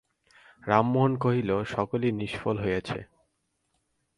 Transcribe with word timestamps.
রামমোহন 0.63 1.13
কহিল, 1.17 1.49
সকলই 1.65 2.11
নিষ্ফল 2.11 2.55
হইয়াছে। 2.63 2.99